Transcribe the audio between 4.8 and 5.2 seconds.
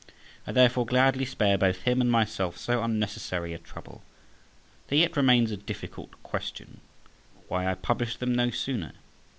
There yet